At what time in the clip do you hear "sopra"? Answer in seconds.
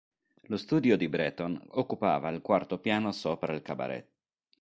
3.11-3.53